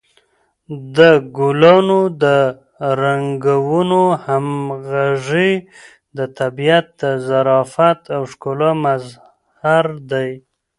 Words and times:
د 0.97 0.99
ګلانو 1.37 2.01
د 2.23 2.25
رنګونو 3.01 4.01
همغږي 4.25 5.51
د 6.17 6.19
طبیعت 6.39 6.87
د 7.01 7.03
ظرافت 7.27 7.99
او 8.15 8.21
ښکلا 8.31 8.71
مظهر 8.85 9.85
دی. 10.11 10.29